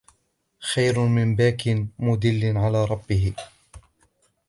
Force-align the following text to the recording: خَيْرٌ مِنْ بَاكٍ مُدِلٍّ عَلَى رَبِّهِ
خَيْرٌ 0.61 0.99
مِنْ 0.99 1.35
بَاكٍ 1.35 1.85
مُدِلٍّ 1.99 2.57
عَلَى 2.57 2.85
رَبِّهِ 2.85 3.33